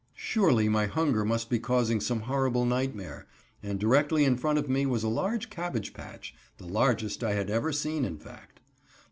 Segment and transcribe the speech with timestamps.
[0.17, 3.27] Surely my hunger must be causing some horrible nightmare,
[3.61, 7.51] and directly in front of me was a large cabbage patch the largest I had
[7.51, 8.61] ever seen, in fact.